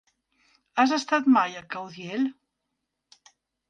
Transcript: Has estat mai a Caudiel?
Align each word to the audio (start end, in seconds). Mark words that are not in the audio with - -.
Has 0.85 0.95
estat 0.97 1.29
mai 1.37 1.61
a 1.61 1.63
Caudiel? 1.77 2.29